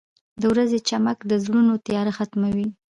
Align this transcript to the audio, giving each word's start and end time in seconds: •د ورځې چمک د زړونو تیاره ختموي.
•د 0.41 0.43
ورځې 0.51 0.79
چمک 0.89 1.17
د 1.25 1.31
زړونو 1.43 1.73
تیاره 1.85 2.11
ختموي. 2.17 2.67